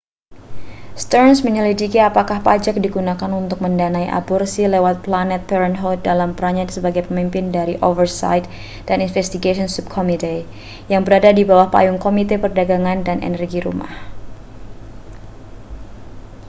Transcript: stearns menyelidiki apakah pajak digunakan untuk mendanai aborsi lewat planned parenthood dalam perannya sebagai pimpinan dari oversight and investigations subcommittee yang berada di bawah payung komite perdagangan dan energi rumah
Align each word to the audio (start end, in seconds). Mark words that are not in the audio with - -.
stearns 1.03 1.39
menyelidiki 1.47 1.99
apakah 2.09 2.37
pajak 2.47 2.75
digunakan 2.85 3.29
untuk 3.41 3.59
mendanai 3.65 4.07
aborsi 4.19 4.63
lewat 4.75 4.95
planned 5.05 5.43
parenthood 5.49 5.97
dalam 6.09 6.29
perannya 6.35 6.65
sebagai 6.75 7.03
pimpinan 7.07 7.49
dari 7.57 7.75
oversight 7.89 8.45
and 8.91 8.99
investigations 9.07 9.71
subcommittee 9.77 10.43
yang 10.91 11.03
berada 11.05 11.29
di 11.37 11.43
bawah 11.49 11.67
payung 11.73 11.99
komite 12.05 12.35
perdagangan 12.43 12.97
dan 13.07 13.17
energi 13.29 13.59
rumah 13.67 13.93